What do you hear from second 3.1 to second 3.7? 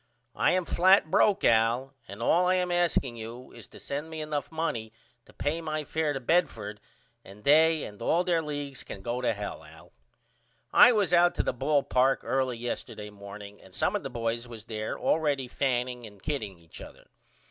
you is